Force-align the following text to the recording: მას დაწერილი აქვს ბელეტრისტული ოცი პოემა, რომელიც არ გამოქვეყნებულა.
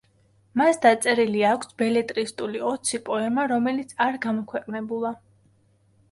მას 0.59 0.77
დაწერილი 0.83 1.41
აქვს 1.49 1.75
ბელეტრისტული 1.81 2.61
ოცი 2.69 2.99
პოემა, 3.09 3.43
რომელიც 3.51 3.93
არ 4.07 4.17
გამოქვეყნებულა. 4.23 5.13